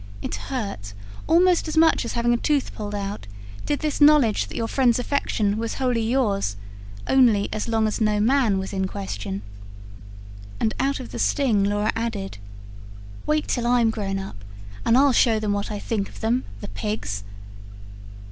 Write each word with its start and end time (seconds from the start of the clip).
It 0.23 0.33
hurt, 0.49 0.93
almost 1.27 1.67
as 1.67 1.77
much 1.77 2.05
as 2.05 2.13
having 2.13 2.33
a 2.33 2.37
tooth 2.37 2.73
pulled 2.73 2.95
out, 2.95 3.27
did 3.67 3.81
this 3.81 4.01
knowledge 4.01 4.47
that 4.47 4.57
your 4.57 4.67
friend's 4.67 4.97
affection 4.97 5.57
was 5.59 5.75
wholly 5.75 6.01
yours 6.01 6.57
only 7.05 7.49
as 7.53 7.67
long 7.67 7.85
as 7.87 8.01
no 8.01 8.19
man 8.19 8.57
was 8.57 8.73
in 8.73 8.87
question. 8.87 9.43
And 10.59 10.73
out 10.79 10.99
of 10.99 11.11
the 11.11 11.19
sting, 11.19 11.63
Laura 11.63 11.91
added: 11.95 12.39
"Wait 13.27 13.47
till 13.47 13.67
I'm 13.67 13.91
grown 13.91 14.17
up, 14.17 14.43
and 14.85 14.97
I'll 14.97 15.13
show 15.13 15.37
them 15.39 15.53
what 15.53 15.69
I 15.69 15.77
think 15.77 16.09
of 16.09 16.19
them 16.21 16.45
the 16.61 16.67
pigs!" 16.69 17.23